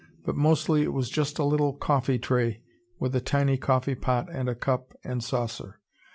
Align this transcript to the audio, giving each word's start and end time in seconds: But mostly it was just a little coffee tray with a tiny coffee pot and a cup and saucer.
But 0.25 0.35
mostly 0.35 0.81
it 0.81 0.93
was 0.93 1.11
just 1.11 1.37
a 1.37 1.43
little 1.45 1.73
coffee 1.73 2.17
tray 2.17 2.63
with 2.97 3.15
a 3.15 3.21
tiny 3.21 3.55
coffee 3.57 3.93
pot 3.93 4.29
and 4.31 4.49
a 4.49 4.55
cup 4.55 4.93
and 5.03 5.23
saucer. 5.23 5.79